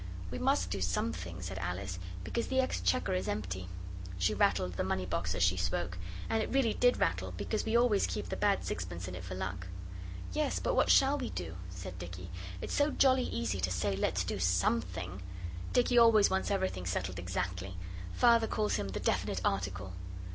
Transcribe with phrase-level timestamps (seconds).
[0.31, 3.69] 'We must do something,' said Alice, 'because the exchequer is empty.'
[4.17, 7.77] She rattled the money box as she spoke, and it really did rattle because we
[7.77, 9.67] always keep the bad sixpence in it for luck.
[10.33, 12.31] 'Yes but what shall we do?' said Dicky.
[12.61, 15.21] 'It's so jolly easy to say let's do something.'
[15.71, 17.77] Dicky always wants everything settled exactly.
[18.11, 19.93] Father calls him the Definite Article.